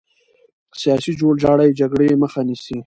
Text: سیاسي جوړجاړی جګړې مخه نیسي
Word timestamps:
سیاسي 0.79 1.11
جوړجاړی 1.19 1.69
جګړې 1.79 2.19
مخه 2.23 2.41
نیسي 2.47 2.77